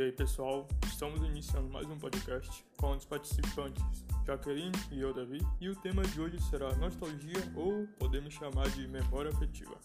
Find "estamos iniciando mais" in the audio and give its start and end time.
0.86-1.86